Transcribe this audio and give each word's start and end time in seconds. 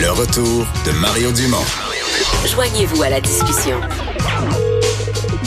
Le 0.00 0.10
retour 0.10 0.66
de 0.86 0.92
Mario 0.92 1.32
Dumont. 1.32 1.64
Joignez-vous 2.46 3.02
à 3.02 3.10
la 3.10 3.20
discussion. 3.20 3.80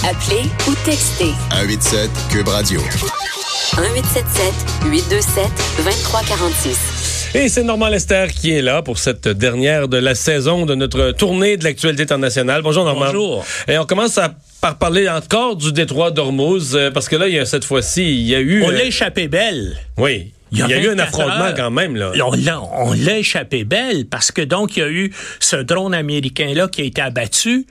Appelez 0.03 0.43
ou 0.67 0.75
textez 0.85 1.31
187 1.51 2.09
Cube 2.29 2.47
Radio. 2.47 2.81
1877 2.81 4.53
827 4.85 5.45
2346. 5.77 7.01
Et 7.33 7.47
c'est 7.47 7.63
Normand 7.63 7.87
Lester 7.87 8.27
qui 8.35 8.51
est 8.51 8.61
là 8.61 8.81
pour 8.81 8.97
cette 8.97 9.27
dernière 9.27 9.87
de 9.87 9.97
la 9.97 10.15
saison 10.15 10.65
de 10.65 10.75
notre 10.75 11.11
tournée 11.11 11.55
de 11.55 11.63
l'actualité 11.63 12.03
internationale. 12.03 12.61
Bonjour 12.61 12.83
Normand. 12.83 13.05
Bonjour. 13.05 13.45
Et 13.67 13.77
on 13.77 13.85
commence 13.85 14.17
à 14.17 14.33
par 14.61 14.77
parler 14.77 15.09
encore 15.09 15.55
du 15.55 15.71
détroit 15.71 16.11
d'Ormuz, 16.11 16.75
euh, 16.75 16.91
parce 16.91 17.09
que 17.09 17.15
là, 17.15 17.27
il 17.27 17.33
y 17.33 17.39
a, 17.39 17.45
cette 17.45 17.65
fois-ci, 17.65 18.03
il 18.03 18.27
y 18.27 18.35
a 18.35 18.39
eu... 18.39 18.63
On 18.63 18.69
euh, 18.69 18.73
l'a 18.73 18.83
échappé 18.83 19.27
belle. 19.27 19.77
Oui. 19.97 20.33
Il 20.51 20.59
y 20.59 20.63
a, 20.63 20.81
eu 20.81 20.87
un 20.87 20.95
24 20.95 21.01
affrontement 21.01 21.45
heures. 21.45 21.53
quand 21.55 21.71
même, 21.71 21.95
là. 21.95 22.11
On 22.25 22.31
l'a, 22.33 22.61
on 22.61 22.93
l'a 22.93 23.17
échappé 23.19 23.63
belle 23.63 24.05
parce 24.07 24.31
que 24.31 24.41
donc 24.41 24.75
il 24.75 24.79
y 24.81 24.83
a 24.83 24.89
eu 24.89 25.13
ce 25.39 25.55
drone 25.55 25.93
américain-là 25.93 26.67
qui 26.67 26.81
a 26.81 26.85
été 26.85 27.01
abattu, 27.01 27.65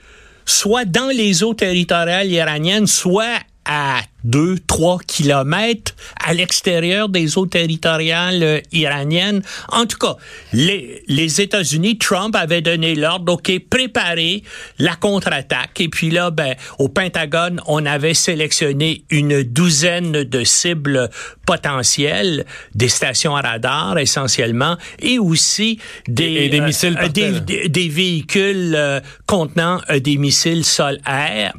soit 0.46 0.87
dans 0.87 1.09
les 1.09 1.42
eaux 1.42 1.54
territoriales 1.54 2.28
iraniennes, 2.28 2.87
soit 2.87 3.38
à 3.66 4.01
2, 4.24 4.56
3 4.66 4.98
kilomètres 5.06 5.95
à 6.24 6.34
l'extérieur 6.34 7.09
des 7.09 7.38
eaux 7.38 7.47
territoriales 7.47 8.43
euh, 8.43 8.60
iraniennes. 8.73 9.43
En 9.69 9.87
tout 9.87 9.98
cas, 9.98 10.16
les, 10.52 11.02
les 11.09 11.41
États-Unis, 11.41 11.98
Trump 11.98 12.34
avait 12.37 12.60
donné 12.62 12.95
l'ordre, 12.95 13.33
OK, 13.34 13.51
préparez 13.70 14.43
la 14.79 14.95
contre-attaque. 14.96 15.80
Et 15.80 15.88
puis 15.88 16.10
là, 16.10 16.30
ben, 16.30 16.55
au 16.79 16.88
Pentagone, 16.88 17.60
on 17.66 17.84
avait 17.87 18.15
sélectionné 18.15 19.05
une 19.10 19.43
douzaine 19.43 20.24
de 20.24 20.45
cibles 20.45 21.09
potentielles, 21.46 22.45
des 22.74 22.88
stations 22.88 23.37
à 23.37 23.41
radar 23.43 23.98
essentiellement, 23.98 24.77
et 25.01 25.18
aussi 25.18 25.79
des, 26.09 26.24
Et- 26.24 26.45
et 26.46 26.48
des 26.48 26.60
missiles 26.60 26.96
des, 26.96 27.12
terre. 27.12 27.41
des, 27.43 27.68
des 27.68 27.88
véhicules 27.88 28.74
euh, 28.77 29.01
contenant 29.27 29.80
euh, 29.90 30.01
des 30.01 30.16
missiles 30.16 30.65
sol-air. 30.65 31.55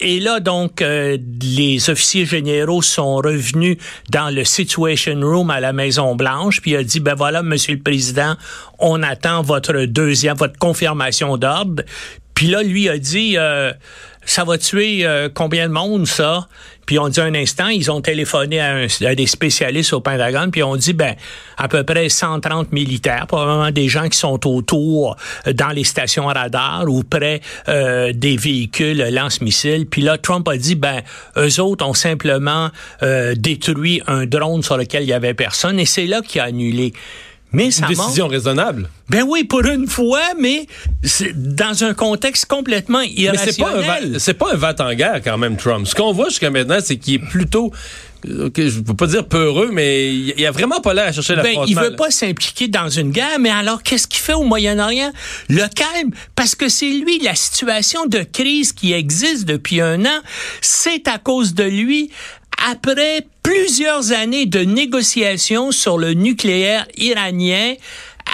Et 0.00 0.18
là, 0.18 0.40
donc, 0.40 0.82
euh, 0.82 1.16
les 1.42 1.88
officiers 1.90 2.01
généraux 2.02 2.82
sont 2.82 3.16
revenus 3.16 3.78
dans 4.10 4.34
le 4.34 4.44
Situation 4.44 5.18
Room 5.20 5.50
à 5.50 5.60
la 5.60 5.72
Maison-Blanche, 5.72 6.60
puis 6.60 6.72
il 6.72 6.76
a 6.76 6.84
dit, 6.84 7.00
ben 7.00 7.14
voilà, 7.14 7.42
Monsieur 7.42 7.74
le 7.74 7.80
Président, 7.80 8.36
on 8.78 9.02
attend 9.02 9.42
votre 9.42 9.84
deuxième, 9.84 10.36
votre 10.36 10.58
confirmation 10.58 11.36
d'ordre. 11.36 11.82
Puis 12.34 12.48
là, 12.48 12.62
lui 12.62 12.88
a 12.88 12.98
dit, 12.98 13.36
euh, 13.36 13.72
ça 14.24 14.44
va 14.44 14.56
tuer 14.58 15.04
euh, 15.04 15.28
combien 15.32 15.66
de 15.68 15.72
monde, 15.72 16.06
ça? 16.06 16.48
Puis 16.86 16.98
on 16.98 17.08
dit 17.08 17.20
un 17.20 17.34
instant, 17.34 17.68
ils 17.68 17.90
ont 17.90 18.00
téléphoné 18.00 18.58
à, 18.60 18.74
un- 18.74 19.06
à 19.06 19.14
des 19.14 19.26
spécialistes 19.26 19.92
au 19.92 20.00
Pentagone, 20.00 20.50
puis 20.50 20.62
on 20.62 20.74
dit, 20.76 20.92
ben, 20.92 21.14
à 21.56 21.68
peu 21.68 21.84
près 21.84 22.08
130 22.08 22.72
militaires, 22.72 23.26
probablement 23.28 23.70
des 23.70 23.88
gens 23.88 24.08
qui 24.08 24.18
sont 24.18 24.46
autour 24.48 25.16
euh, 25.46 25.52
dans 25.52 25.68
les 25.68 25.84
stations 25.84 26.26
radar 26.26 26.84
ou 26.88 27.02
près 27.04 27.40
euh, 27.68 28.12
des 28.12 28.36
véhicules 28.36 28.98
lance-missiles. 29.12 29.86
Puis 29.86 30.02
là, 30.02 30.18
Trump 30.18 30.46
a 30.48 30.56
dit, 30.56 30.74
ben, 30.74 31.02
eux 31.36 31.60
autres 31.60 31.86
ont 31.86 31.94
simplement 31.94 32.70
euh, 33.02 33.34
détruit 33.36 34.02
un 34.08 34.26
drone 34.26 34.62
sur 34.62 34.76
lequel 34.76 35.04
il 35.04 35.08
y 35.08 35.12
avait 35.12 35.34
personne, 35.34 35.78
et 35.78 35.86
c'est 35.86 36.06
là 36.06 36.20
qu'il 36.20 36.40
a 36.40 36.44
annulé. 36.44 36.92
Mais 37.52 37.70
ça 37.70 37.86
Une 37.88 37.96
montre- 37.96 38.06
décision 38.06 38.28
raisonnable. 38.28 38.88
ben 39.10 39.24
oui, 39.28 39.44
pour 39.44 39.64
une 39.66 39.86
fois, 39.86 40.22
mais 40.38 40.66
dans 41.34 41.84
un 41.84 41.94
contexte 41.94 42.46
complètement 42.46 43.00
Mais 43.00 43.30
c'est 43.36 43.58
pas, 43.58 43.68
un 43.68 43.72
irrationnel. 43.82 44.12
va- 44.12 44.18
c'est 44.18 44.34
pas 44.34 44.52
un 44.52 44.56
va 44.56 44.74
en 44.78 44.94
guerre 44.94 45.20
quand 45.22 45.36
même, 45.38 45.56
Trump. 45.56 45.86
Ce 45.86 45.94
qu'on 45.94 46.12
voit 46.12 46.28
jusqu'à 46.30 46.50
maintenant, 46.50 46.78
c'est 46.82 46.96
qu'il 46.96 47.14
est 47.14 47.18
plutôt, 47.18 47.70
euh, 48.28 48.48
je 48.56 48.80
peux 48.80 48.94
pas 48.94 49.06
dire 49.06 49.26
peureux, 49.26 49.70
mais 49.72 50.14
il 50.14 50.46
a 50.46 50.50
vraiment 50.50 50.80
pas 50.80 50.94
l'air 50.94 51.08
à 51.08 51.12
chercher 51.12 51.34
Ben, 51.36 51.42
l'affrontement. 51.42 51.66
il 51.68 51.76
veut 51.76 51.90
là. 51.90 51.96
pas 51.96 52.10
s'impliquer 52.10 52.68
dans 52.68 52.88
une 52.88 53.10
guerre, 53.10 53.38
mais 53.38 53.50
alors 53.50 53.82
qu'est-ce 53.82 54.06
qu'il 54.06 54.20
fait 54.20 54.34
au 54.34 54.44
Moyen-Orient? 54.44 55.12
Le 55.48 55.66
calme, 55.74 56.10
parce 56.34 56.54
que 56.54 56.68
c'est 56.68 56.90
lui, 56.90 57.18
la 57.18 57.34
situation 57.34 58.06
de 58.06 58.20
crise 58.22 58.72
qui 58.72 58.92
existe 58.94 59.44
depuis 59.44 59.80
un 59.82 60.04
an, 60.06 60.20
c'est 60.62 61.06
à 61.08 61.18
cause 61.18 61.52
de 61.54 61.64
lui. 61.64 62.10
Après 62.70 63.26
plusieurs 63.52 64.12
années 64.12 64.46
de 64.46 64.60
négociations 64.60 65.72
sur 65.72 65.98
le 65.98 66.14
nucléaire 66.14 66.86
iranien, 66.96 67.74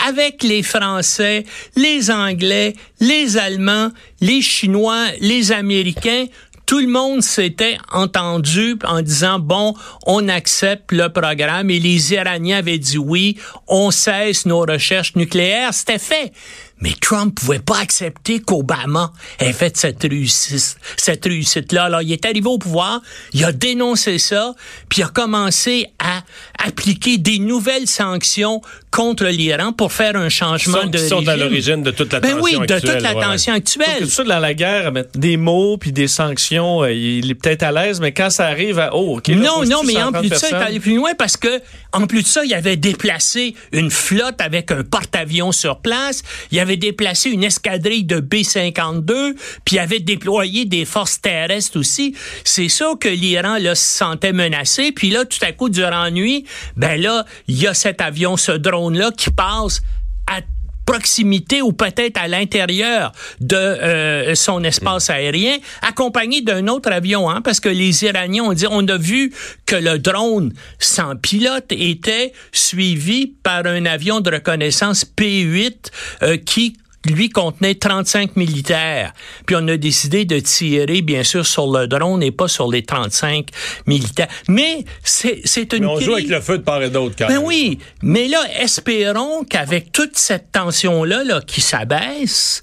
avec 0.07 0.45
les 0.45 0.63
Français, 0.63 1.45
les 1.75 2.13
Anglais, 2.13 2.75
les 3.01 3.37
Allemands, 3.37 3.91
les 4.21 4.41
Chinois, 4.41 5.07
les 5.21 5.51
Américains, 5.51 6.27
tout 6.67 6.79
le 6.79 6.87
monde 6.87 7.23
s'était 7.23 7.79
entendu 7.91 8.77
en 8.85 9.03
disant 9.03 9.41
bon, 9.41 9.75
on 10.07 10.29
accepte 10.29 10.93
le 10.93 11.09
programme. 11.09 11.71
Et 11.71 11.81
les 11.81 12.13
Iraniens 12.13 12.59
avaient 12.59 12.79
dit 12.79 12.99
oui, 12.99 13.39
on 13.67 13.91
cesse 13.91 14.47
nos 14.47 14.61
recherches 14.61 15.17
nucléaires, 15.17 15.75
c'était 15.75 15.99
fait. 15.99 16.33
Mais 16.81 16.93
Trump 17.01 17.35
pouvait 17.35 17.59
pas 17.59 17.79
accepter 17.79 18.41
qu'Obama 18.41 19.13
ait 19.41 19.53
fait 19.53 19.77
cette 19.77 20.03
réussite, 20.03 20.79
cette 20.97 21.25
réussite-là. 21.25 21.85
Alors, 21.85 22.03
il 22.03 22.13
est 22.13 22.25
arrivé 22.25 22.47
au 22.47 22.59
pouvoir, 22.59 23.01
il 23.33 23.45
a 23.45 23.53
dénoncé 23.53 24.19
ça, 24.19 24.55
puis 24.89 25.01
il 25.01 25.05
a 25.05 25.09
commencé 25.09 25.87
à 25.99 26.23
appliquer 26.65 27.19
des 27.19 27.39
nouvelles 27.39 27.87
sanctions 27.89 28.61
contre 28.91 29.27
l'Iran 29.27 29.73
pour 29.73 29.93
faire 29.93 30.17
un 30.17 30.29
changement 30.29 30.83
Sont- 30.83 30.87
de 30.89 30.99
qui 30.99 31.09
sont 31.09 31.29
à 31.29 31.37
l'origine 31.37 31.83
de 31.83 31.91
toute 31.91 32.13
la 32.13 32.21
Ben 32.21 32.39
tension 32.39 32.45
oui, 32.45 32.53
de 32.67 32.73
actuelle, 32.73 32.81
toute 32.95 33.03
la 33.03 33.15
ouais. 33.15 33.23
tension 33.23 33.53
actuelle. 33.55 34.01
tout 34.01 34.09
ça, 34.09 34.25
dans 34.25 34.39
la 34.39 34.55
guerre, 34.55 34.93
mettre 34.93 35.19
des 35.19 35.37
mots 35.37 35.77
puis 35.79 35.93
des 35.93 36.09
sanctions, 36.09 36.83
euh, 36.83 36.93
il 36.93 37.31
est 37.31 37.35
peut-être 37.35 37.63
à 37.65 37.73
l'aise, 37.73 38.01
mais 38.01 38.13
quand 38.13 38.31
ça 38.31 38.47
arrive 38.47 38.79
à 38.79 38.95
oh, 38.95 39.19
ok. 39.19 39.29
là, 39.29 39.35
non, 39.37 39.65
non, 39.65 39.83
mais 39.85 39.97
en 39.97 40.13
130 40.13 40.21
plus 40.21 40.31
de 40.31 40.35
ça, 40.35 40.49
il 40.49 40.55
est 40.55 40.57
allé 40.59 40.81
plus 40.81 40.97
loin 40.97 41.11
parce 41.19 41.37
que, 41.37 41.61
en 41.93 42.07
plus 42.07 42.23
de 42.23 42.29
ça, 42.29 42.45
il 42.45 42.55
avait 42.55 42.77
déplacé 42.77 43.55
une 43.73 43.91
flotte 43.91 44.41
avec 44.41 44.71
un 44.71 44.83
porte-avions 44.85 45.53
sur 45.53 45.79
place. 45.81 46.23
Il 46.51 46.59
avait 46.61 46.68
déplacé 46.77 47.31
une 47.31 47.45
escadrille 47.45 48.05
de 48.05 48.21
B-52, 48.21 49.35
puis 49.65 49.79
avait 49.79 50.01
déployé 50.01 50.65
des 50.65 50.85
forces 50.85 51.21
terrestres 51.21 51.79
aussi. 51.79 52.15
C'est 52.45 52.69
ça 52.69 52.93
que 53.01 53.09
l'Iran, 53.09 53.57
se 53.59 53.75
sentait 53.75 54.33
menacé. 54.33 54.93
Puis 54.93 55.11
là, 55.11 55.25
tout 55.25 55.39
à 55.43 55.53
coup, 55.53 55.69
durant 55.69 56.05
la 56.05 56.11
nuit, 56.11 56.45
ben 56.77 57.01
là, 57.01 57.25
il 57.47 57.61
y 57.61 57.67
a 57.67 57.75
cet 57.75 58.01
avion, 58.01 58.37
ce 58.37 58.53
drone-là, 58.53 59.11
qui 59.17 59.31
passe 59.31 59.83
à 60.27 60.41
proximité 60.89 61.61
ou 61.61 61.75
peut-être 61.75 62.19
à 62.19 62.29
l'intérieur 62.29 63.13
de 63.41 63.57
euh, 63.57 64.35
son 64.35 64.65
espace 64.65 65.11
aérien, 65.11 65.59
accompagné 65.83 66.41
d'un 66.41 66.67
autre 66.67 66.91
avion, 66.91 67.29
hein, 67.29 67.43
parce 67.43 67.61
que 67.61 67.69
les 67.69 68.05
Iraniens 68.05 68.45
ont 68.45 68.55
dit, 68.55 68.65
on 68.71 68.89
a 68.89 68.97
vu 68.97 69.31
que 69.67 69.77
le 69.77 69.99
drone 69.99 70.55
sans 70.79 71.15
pilote 71.15 71.71
était 71.73 72.33
suivi 72.53 73.27
par 73.27 73.67
un 73.67 73.85
avion 73.85 74.21
de 74.21 74.31
reconnaissance 74.31 75.05
P-8 75.05 75.91
euh, 76.23 76.37
qui 76.39 76.79
lui 77.07 77.29
contenait 77.29 77.75
35 77.75 78.37
militaires. 78.37 79.13
Puis 79.47 79.57
on 79.59 79.67
a 79.69 79.77
décidé 79.77 80.25
de 80.25 80.39
tirer, 80.41 81.03
bien 81.03 81.23
sûr, 81.23 81.47
sur 81.47 81.71
le 81.71 81.87
drone 81.87 82.23
et 82.23 82.33
pas 82.33 82.49
sur 82.49 82.71
les 82.71 82.83
35 82.83 83.49
militaires. 83.87 84.29
Mais 84.49 84.85
c'est 85.03 85.73
une 85.73 85.85
Mais 85.85 85.87
on 85.87 86.01
joue 86.01 86.15
avec 86.15 86.29
le 86.29 86.41
feu 86.41 86.59
de 86.59 86.63
part 86.63 86.83
et 86.83 86.91
d'autre, 86.91 87.15
quand 87.19 87.29
ben 87.29 87.35
même. 87.39 87.45
oui, 87.45 87.79
mais 88.03 88.29
là, 88.29 88.41
espérons 88.61 89.45
qu'avec 89.45 89.93
toute 89.93 90.17
cette 90.17 90.53
tension-là 90.53 91.25
là, 91.25 91.41
qui 91.41 91.61
s'abaisse, 91.61 92.63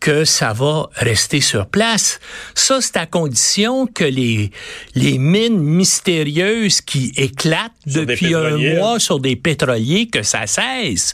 que 0.00 0.24
ça 0.24 0.54
va 0.54 0.88
rester 0.94 1.42
sur 1.42 1.66
place. 1.66 2.20
Ça, 2.54 2.80
c'est 2.80 2.96
à 2.96 3.04
condition 3.04 3.86
que 3.86 4.04
les, 4.04 4.50
les 4.94 5.18
mines 5.18 5.60
mystérieuses 5.60 6.80
qui 6.80 7.12
éclatent 7.16 7.72
Sur 7.86 8.06
depuis 8.06 8.34
un 8.34 8.56
mois 8.56 8.98
sur 8.98 9.20
des 9.20 9.36
pétroliers, 9.36 10.08
que 10.08 10.22
ça 10.22 10.46
cesse. 10.46 11.12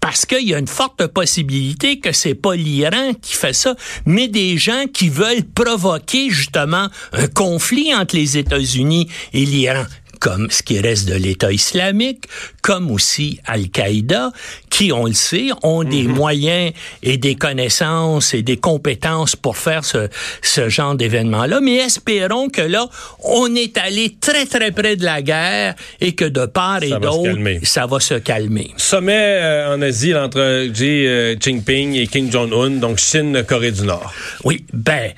Parce 0.00 0.24
qu'il 0.24 0.48
y 0.48 0.54
a 0.54 0.58
une 0.58 0.66
forte 0.66 1.06
possibilité 1.08 2.00
que 2.00 2.12
c'est 2.12 2.34
pas 2.34 2.56
l'Iran 2.56 3.12
qui 3.20 3.34
fait 3.34 3.52
ça, 3.52 3.74
mais 4.06 4.28
des 4.28 4.56
gens 4.56 4.84
qui 4.92 5.08
veulent 5.08 5.44
provoquer 5.44 6.30
justement 6.30 6.88
un 7.12 7.26
conflit 7.28 7.94
entre 7.94 8.16
les 8.16 8.38
États-Unis 8.38 9.08
et 9.32 9.44
l'Iran 9.44 9.84
comme 10.20 10.50
ce 10.50 10.62
qui 10.62 10.78
reste 10.78 11.08
de 11.08 11.14
l'État 11.14 11.50
islamique, 11.50 12.24
comme 12.62 12.90
aussi 12.90 13.40
Al-Qaïda, 13.46 14.30
qui, 14.68 14.92
on 14.92 15.06
le 15.06 15.14
sait, 15.14 15.48
ont 15.62 15.82
des 15.82 16.02
moyens 16.02 16.72
et 17.02 17.16
des 17.16 17.34
connaissances 17.34 18.34
et 18.34 18.42
des 18.42 18.58
compétences 18.58 19.34
pour 19.34 19.56
faire 19.56 19.84
ce, 19.84 20.08
ce 20.42 20.68
genre 20.68 20.94
d'événement-là. 20.94 21.60
Mais 21.60 21.76
espérons 21.76 22.48
que 22.48 22.60
là, 22.60 22.86
on 23.24 23.54
est 23.54 23.78
allé 23.78 24.14
très, 24.20 24.46
très 24.46 24.70
près 24.70 24.96
de 24.96 25.04
la 25.04 25.22
guerre 25.22 25.74
et 26.00 26.12
que 26.12 26.26
de 26.26 26.46
part 26.46 26.82
et 26.82 26.90
Ça 26.90 26.98
d'autre, 26.98 27.30
ça 27.62 27.86
va 27.86 27.98
se 27.98 28.14
calmer. 28.14 28.70
Sommet 28.76 29.38
euh, 29.40 29.74
en 29.74 29.82
Asie 29.82 30.14
entre 30.14 30.68
Xi 30.68 31.06
euh, 31.06 31.34
Jinping 31.40 31.94
et 31.94 32.06
Kim 32.06 32.30
Jong-un, 32.30 32.70
donc 32.70 32.98
Chine, 32.98 33.42
Corée 33.46 33.72
du 33.72 33.82
Nord. 33.82 34.12
Oui, 34.44 34.64
ben. 34.72 35.12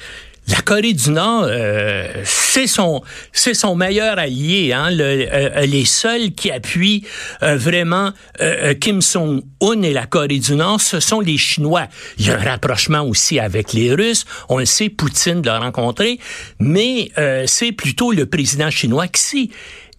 La 0.49 0.61
Corée 0.61 0.93
du 0.93 1.11
Nord, 1.11 1.45
euh, 1.47 2.09
c'est 2.25 2.67
son, 2.67 3.03
c'est 3.33 3.55
son 3.55 3.77
meilleur 3.77 4.19
allié. 4.19 4.73
Hein, 4.73 4.91
le, 4.91 5.29
euh, 5.33 5.61
les 5.67 5.85
seuls 5.85 6.33
qui 6.33 6.51
appuient 6.51 7.05
euh, 7.43 7.57
vraiment 7.57 8.11
euh, 8.41 8.71
euh, 8.71 8.75
Kim 8.75 9.01
Jong 9.01 9.43
Un 9.61 9.83
et 9.83 9.93
la 9.93 10.07
Corée 10.07 10.41
du 10.41 10.57
Nord, 10.57 10.81
ce 10.81 10.99
sont 10.99 11.21
les 11.21 11.39
Chinois. 11.39 11.87
Il 12.19 12.27
y 12.27 12.31
a 12.31 12.41
un 12.41 12.43
rapprochement 12.43 13.03
aussi 13.03 13.39
avec 13.39 13.73
les 13.73 13.95
Russes. 13.95 14.25
On 14.49 14.59
le 14.59 14.65
sait, 14.65 14.89
Poutine 14.89 15.43
l'a 15.43 15.61
rencontré, 15.61 16.19
mais 16.59 17.13
euh, 17.19 17.45
c'est 17.47 17.73
plutôt 17.73 18.11
le 18.11 18.27
président 18.27 18.71
chinois 18.71 19.07
Xi. 19.07 19.53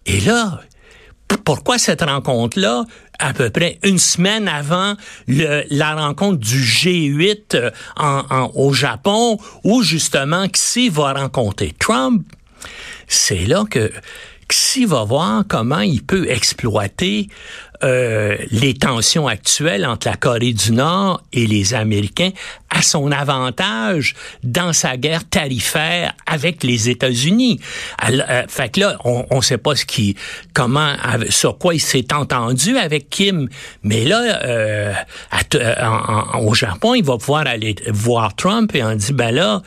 Et 0.04 0.20
là, 0.20 0.60
pourquoi 1.44 1.78
cette 1.78 2.02
rencontre-là, 2.02 2.84
à 3.18 3.32
peu 3.32 3.50
près 3.50 3.78
une 3.82 3.98
semaine 3.98 4.48
avant 4.48 4.94
la 5.26 5.94
rencontre 5.94 6.38
du 6.38 6.60
G8 6.60 7.56
euh, 7.56 7.70
au 8.54 8.72
Japon, 8.72 9.38
où 9.62 9.82
justement 9.82 10.48
Xi 10.48 10.88
va 10.88 11.12
rencontrer 11.12 11.74
Trump, 11.78 12.26
c'est 13.06 13.46
là 13.46 13.64
que 13.70 13.90
Xi 14.48 14.84
va 14.84 15.04
voir 15.04 15.44
comment 15.48 15.80
il 15.80 16.02
peut 16.02 16.30
exploiter 16.30 17.28
euh, 17.84 18.36
les 18.50 18.74
tensions 18.74 19.28
actuelles 19.28 19.86
entre 19.86 20.08
la 20.08 20.16
Corée 20.16 20.52
du 20.52 20.72
Nord 20.72 21.22
et 21.32 21.46
les 21.46 21.74
Américains 21.74 22.30
à 22.74 22.82
son 22.82 23.12
avantage 23.12 24.14
dans 24.42 24.72
sa 24.72 24.96
guerre 24.96 25.28
tarifaire 25.28 26.12
avec 26.26 26.64
les 26.64 26.88
États-Unis. 26.88 27.60
Euh, 28.08 28.42
fait 28.48 28.70
que 28.70 28.80
là, 28.80 28.96
on 29.04 29.36
ne 29.36 29.40
sait 29.40 29.58
pas 29.58 29.76
ce 29.76 29.84
qui, 29.84 30.16
comment, 30.54 30.94
sur 31.28 31.58
quoi 31.58 31.74
il 31.74 31.80
s'est 31.80 32.12
entendu 32.12 32.76
avec 32.76 33.10
Kim, 33.10 33.48
mais 33.82 34.04
là, 34.04 34.42
euh, 34.44 34.92
en, 35.80 36.40
au 36.40 36.54
Japon, 36.54 36.94
il 36.94 37.04
va 37.04 37.16
pouvoir 37.16 37.46
aller 37.46 37.76
voir 37.88 38.34
Trump 38.34 38.74
et 38.74 38.82
on 38.82 38.94
dit, 38.94 39.12
ben 39.12 39.32
là, 39.32 39.62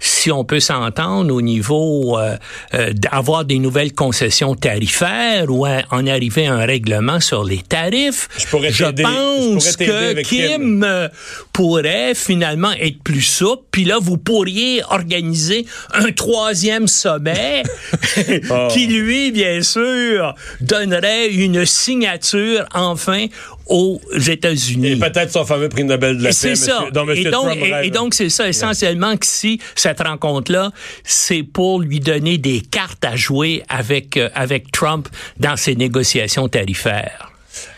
si 0.00 0.32
on 0.32 0.44
peut 0.44 0.60
s'entendre 0.60 1.32
au 1.32 1.40
niveau 1.40 2.18
euh, 2.18 2.36
euh 2.74 2.92
d'avoir 2.92 3.44
des 3.44 3.58
nouvelles 3.58 3.92
concessions 3.92 4.54
tarifaires 4.54 5.44
ou 5.48 5.66
en 5.66 6.06
arriver 6.06 6.46
à 6.46 6.54
un 6.54 6.66
règlement 6.66 7.20
sur 7.20 7.44
les 7.44 7.57
tarifs, 7.66 8.28
je, 8.38 8.46
pourrais 8.46 8.72
je 8.72 8.84
pense 8.84 9.72
je 9.72 9.76
que 9.76 10.22
Kim, 10.22 10.80
Kim 10.80 11.08
pourrait 11.52 12.14
finalement 12.14 12.72
être 12.72 13.02
plus 13.02 13.22
souple. 13.22 13.64
Puis 13.70 13.84
là, 13.84 13.98
vous 14.00 14.18
pourriez 14.18 14.82
organiser 14.90 15.66
un 15.92 16.12
troisième 16.12 16.86
sommet 16.86 17.62
oh. 18.50 18.68
qui, 18.70 18.86
lui, 18.86 19.32
bien 19.32 19.62
sûr, 19.62 20.34
donnerait 20.60 21.28
une 21.28 21.64
signature 21.64 22.64
enfin 22.74 23.26
aux 23.66 24.00
États-Unis. 24.14 24.92
Et 24.92 24.96
peut-être 24.96 25.30
son 25.30 25.44
fameux 25.44 25.68
prix 25.68 25.84
Nobel 25.84 26.18
de 26.18 26.22
la 26.22 26.30
paix. 26.30 26.34
C'est 26.34 26.54
ça. 26.54 26.86
Monsieur, 27.06 27.28
et, 27.28 27.30
donc, 27.30 27.56
et, 27.56 27.86
et, 27.86 27.90
donc, 27.90 28.14
c'est 28.14 28.30
ça 28.30 28.48
essentiellement 28.48 29.16
que 29.16 29.26
si 29.26 29.60
cette 29.74 30.00
rencontre-là, 30.00 30.70
c'est 31.04 31.42
pour 31.42 31.80
lui 31.80 32.00
donner 32.00 32.38
des 32.38 32.60
cartes 32.60 33.04
à 33.04 33.16
jouer 33.16 33.62
avec, 33.68 34.16
euh, 34.16 34.30
avec 34.34 34.72
Trump 34.72 35.08
dans 35.38 35.56
ses 35.56 35.76
négociations 35.76 36.48
tarifaires. 36.48 37.32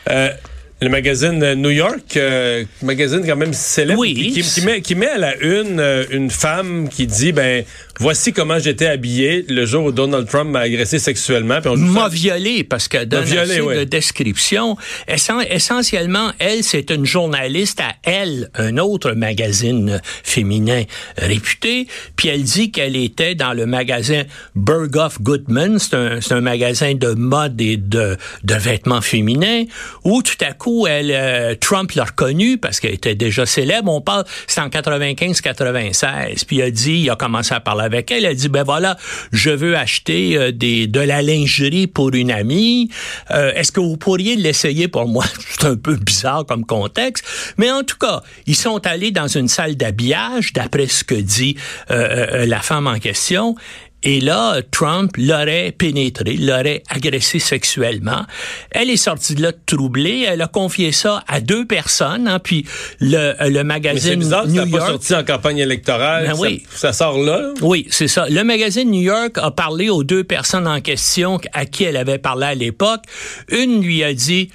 呃 0.05 0.37
le 0.83 0.89
magazine 0.89 1.55
New 1.55 1.71
York, 1.71 2.17
euh, 2.17 2.65
magazine 2.83 3.23
quand 3.27 3.37
même 3.37 3.53
célèbre, 3.53 4.01
oui. 4.01 4.33
qui, 4.33 4.41
qui, 4.41 4.61
met, 4.63 4.81
qui 4.81 4.95
met 4.95 5.09
à 5.09 5.19
la 5.19 5.37
une 5.37 5.79
euh, 5.79 6.05
une 6.11 6.31
femme 6.31 6.89
qui 6.89 7.07
dit 7.07 7.33
ben 7.33 7.65
voici 7.99 8.33
comment 8.33 8.59
j'étais 8.59 8.87
habillé 8.87 9.45
le 9.49 9.67
jour 9.67 9.85
où 9.85 9.93
Donald 9.93 10.27
Trump 10.27 10.51
m'a 10.51 10.61
agressé 10.61 10.99
sexuellement. 10.99 11.61
Puis 11.61 11.71
m'a 11.77 12.09
violé 12.09 12.65
parce 12.65 12.89
qu'elle 12.89 13.07
donne 13.07 13.25
violé, 13.25 13.53
assez 13.53 13.61
ouais. 13.61 13.77
de 13.77 13.85
description. 13.85 14.79
Essentiellement, 15.07 16.31
elle, 16.39 16.65
c'est 16.65 16.91
une 16.91 17.05
journaliste 17.05 17.81
à 17.81 17.95
elle, 18.03 18.49
un 18.55 18.79
autre 18.79 19.13
magazine 19.13 20.01
féminin 20.25 20.85
réputé. 21.19 21.89
Puis 22.17 22.29
elle 22.29 22.43
dit 22.43 22.71
qu'elle 22.71 22.97
était 22.97 23.35
dans 23.35 23.53
le 23.53 23.67
magasin 23.67 24.23
Berghoff 24.55 25.21
Goodman, 25.21 25.79
c'est 25.79 25.95
un, 25.95 26.21
un 26.31 26.41
magasin 26.41 26.95
de 26.95 27.13
mode 27.13 27.61
et 27.61 27.77
de, 27.77 28.17
de 28.45 28.55
vêtements 28.55 29.03
féminins, 29.03 29.65
où 30.05 30.23
tout 30.23 30.43
à 30.43 30.53
coup, 30.53 30.70
elle, 30.87 31.11
euh, 31.11 31.55
Trump 31.61 31.93
l'a 31.93 32.05
reconnue 32.05 32.59
parce 32.59 32.81
qu'elle 32.81 32.95
était 32.95 33.15
déjà 33.15 33.47
célèbre. 33.47 33.93
On 33.93 34.01
parle, 34.01 34.25
c'est 34.47 34.61
en 34.61 34.69
95-96. 34.69 36.45
Puis 36.47 36.57
il 36.57 36.63
a 36.63 36.71
dit, 36.71 37.01
il 37.01 37.11
a 37.11 37.17
commencé 37.17 37.55
à 37.55 37.61
parler 37.61 37.85
avec 37.85 38.11
elle. 38.11 38.25
Elle 38.25 38.31
a 38.31 38.35
dit, 38.35 38.49
ben 38.49 38.63
voilà, 38.63 38.97
je 39.33 39.51
veux 39.51 39.77
acheter 39.77 40.37
euh, 40.37 40.53
des, 40.53 40.87
de 40.87 41.01
la 41.01 41.23
lingerie 41.23 41.87
pour 41.87 42.15
une 42.15 42.31
amie. 42.31 42.91
Euh, 43.31 43.53
Est-ce 43.55 43.73
que 43.73 43.81
vous 43.81 43.97
pourriez 43.97 44.37
l'essayer 44.37 44.89
pour 44.89 45.07
moi? 45.07 45.25
C'est 45.51 45.67
un 45.67 45.77
peu 45.77 45.97
bizarre 45.97 46.45
comme 46.47 46.65
contexte. 46.65 47.25
Mais 47.57 47.71
en 47.71 47.83
tout 47.83 47.99
cas, 47.99 48.23
ils 48.47 48.57
sont 48.57 48.87
allés 48.87 49.11
dans 49.11 49.29
une 49.29 49.49
salle 49.49 49.77
d'habillage, 49.77 50.53
d'après 50.53 50.87
ce 50.87 51.05
que 51.05 51.15
dit 51.15 51.57
euh, 51.91 52.47
la 52.47 52.61
femme 52.61 52.87
en 52.87 52.99
question. 52.99 53.55
Et 54.03 54.21
là, 54.21 54.61
Trump 54.71 55.13
l'aurait 55.19 55.73
pénétré, 55.77 56.37
l'aurait 56.37 56.83
agressé 56.89 57.39
sexuellement. 57.39 58.25
Elle 58.71 58.89
est 58.89 58.97
sortie 58.97 59.35
de 59.35 59.43
là 59.43 59.53
troublée. 59.67 60.27
Elle 60.27 60.41
a 60.41 60.47
confié 60.49 60.91
ça 60.91 61.23
à 61.29 61.41
deux 61.41 61.67
personnes. 61.67 62.27
Hein, 62.27 62.39
puis 62.39 62.65
le, 63.01 63.35
le 63.49 63.63
magazine 63.63 64.13
Mais 64.13 64.17
bizarre, 64.17 64.47
New 64.47 64.55
ça 64.57 64.67
York. 64.67 64.81
pas 64.81 64.87
sorti 64.87 65.15
en 65.15 65.25
campagne 65.25 65.59
électorale. 65.59 66.27
Ben 66.29 66.35
ça, 66.35 66.41
oui. 66.41 66.63
ça, 66.75 66.93
sort 66.93 67.19
là. 67.19 67.53
Oui, 67.61 67.87
c'est 67.91 68.09
ça. 68.09 68.27
Le 68.29 68.43
magazine 68.43 68.91
New 68.91 69.03
York 69.03 69.37
a 69.37 69.51
parlé 69.51 69.91
aux 69.91 70.03
deux 70.03 70.25
personnes 70.25 70.67
en 70.67 70.81
question 70.81 71.39
à 71.53 71.67
qui 71.67 71.85
elle 71.85 71.97
avait 71.99 72.19
parlé 72.19 72.47
à 72.47 72.55
l'époque. 72.55 73.03
Une 73.51 73.83
lui 73.83 74.03
a 74.03 74.15
dit 74.15 74.51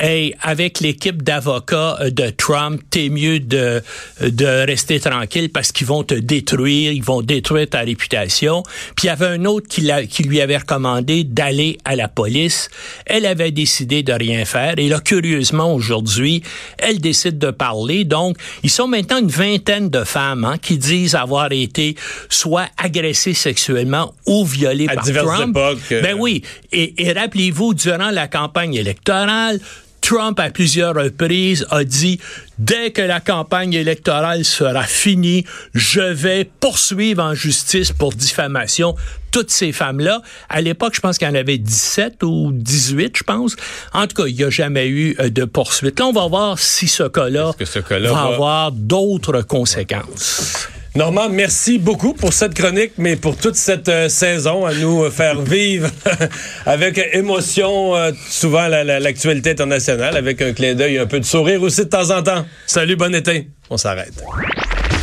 hey, 0.00 0.34
avec 0.40 0.80
l'équipe 0.80 1.22
d'avocats 1.22 1.98
de 2.10 2.30
Trump, 2.30 2.82
t'es 2.90 3.08
mieux 3.08 3.38
de, 3.38 3.82
de 4.20 4.66
rester 4.66 4.98
tranquille 4.98 5.50
parce 5.50 5.70
qu'ils 5.72 5.86
vont 5.86 6.02
te 6.02 6.14
détruire, 6.14 6.92
ils 6.92 7.04
vont 7.04 7.22
détruire 7.22 7.68
ta 7.68 7.80
réputation. 7.80 8.62
Puis 8.96 9.04
il 9.04 9.06
y 9.06 9.10
avait 9.10 9.26
un 9.26 9.44
autre 9.44 9.68
qui, 9.68 9.82
la, 9.82 10.06
qui 10.06 10.22
lui 10.22 10.40
avait 10.40 10.56
recommandé 10.56 11.24
d'aller 11.24 11.78
à 11.84 11.94
la 11.94 12.08
police. 12.08 12.70
Elle 13.06 13.26
avait 13.26 13.50
décidé 13.50 14.02
de 14.02 14.12
rien 14.12 14.44
faire. 14.44 14.74
Et 14.78 14.88
là, 14.88 15.00
curieusement, 15.00 15.74
aujourd'hui, 15.74 16.42
elle 16.78 17.00
décide 17.00 17.38
de 17.38 17.50
parler. 17.50 18.04
Donc, 18.04 18.36
ils 18.62 18.70
sont 18.70 18.88
maintenant 18.88 19.18
une 19.18 19.28
vingtaine 19.28 19.90
de 19.90 20.04
femmes 20.04 20.44
hein, 20.44 20.56
qui 20.58 20.78
disent 20.78 21.14
avoir 21.14 21.52
été 21.52 21.96
soit 22.28 22.68
agressées 22.76 23.34
sexuellement 23.34 24.14
ou 24.26 24.44
violées 24.44 24.88
à 24.88 24.94
par 24.94 25.04
diverses 25.04 25.26
Trump. 25.26 25.56
Époques, 25.56 25.92
euh... 25.92 26.02
Ben 26.02 26.16
oui. 26.18 26.42
Et, 26.72 27.06
et 27.06 27.12
rappelez-vous, 27.12 27.74
durant 27.74 28.10
la 28.10 28.28
campagne 28.28 28.74
électorale, 28.74 29.60
Trump, 30.00 30.38
à 30.40 30.50
plusieurs 30.50 30.94
reprises, 30.94 31.66
a 31.70 31.84
dit 31.84 32.20
dès 32.58 32.90
que 32.90 33.02
la 33.02 33.20
campagne 33.20 33.74
électorale 33.74 34.44
sera 34.44 34.82
finie, 34.82 35.44
je 35.74 36.00
vais 36.00 36.44
poursuivre 36.44 37.22
en 37.22 37.34
justice 37.34 37.92
pour 37.92 38.12
diffamation 38.12 38.94
toutes 39.30 39.50
ces 39.50 39.72
femmes-là. 39.72 40.22
À 40.48 40.60
l'époque, 40.60 40.94
je 40.94 41.00
pense 41.00 41.18
qu'il 41.18 41.28
y 41.28 41.30
en 41.30 41.34
avait 41.34 41.58
17 41.58 42.22
ou 42.22 42.50
18, 42.52 43.16
je 43.16 43.22
pense. 43.22 43.56
En 43.92 44.06
tout 44.06 44.22
cas, 44.22 44.28
il 44.28 44.34
n'y 44.34 44.44
a 44.44 44.50
jamais 44.50 44.88
eu 44.88 45.14
de 45.14 45.44
poursuite. 45.44 45.98
Là, 45.98 46.06
on 46.06 46.12
va 46.12 46.26
voir 46.26 46.58
si 46.58 46.88
ce 46.88 47.04
cas-là 47.04 47.52
ce 47.64 47.78
cas 47.78 47.98
va, 47.98 48.12
va 48.12 48.20
avoir 48.22 48.72
d'autres 48.72 49.42
conséquences. 49.42 50.68
Normand, 50.96 51.28
merci 51.28 51.78
beaucoup 51.78 52.14
pour 52.14 52.32
cette 52.32 52.54
chronique, 52.54 52.92
mais 52.98 53.14
pour 53.14 53.36
toute 53.36 53.54
cette 53.54 53.88
euh, 53.88 54.08
saison 54.08 54.66
à 54.66 54.74
nous 54.74 55.04
euh, 55.04 55.10
faire 55.10 55.40
vivre 55.42 55.88
avec 56.66 57.00
émotion 57.12 57.94
euh, 57.94 58.10
souvent 58.28 58.66
l'actualité 58.66 59.50
la, 59.50 59.54
la, 59.54 59.60
internationale, 59.62 60.16
avec 60.16 60.42
un 60.42 60.52
clin 60.52 60.74
d'œil, 60.74 60.98
un 60.98 61.06
peu 61.06 61.20
de 61.20 61.24
sourire 61.24 61.62
aussi 61.62 61.84
de 61.84 61.90
temps 61.90 62.10
en 62.10 62.24
temps. 62.24 62.44
Salut, 62.66 62.96
bon 62.96 63.14
été. 63.14 63.48
On 63.70 63.76
s'arrête. 63.76 64.14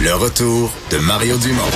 Le 0.02 0.14
retour 0.14 0.74
de 0.92 0.98
Mario 0.98 1.38
Dumont. 1.38 1.72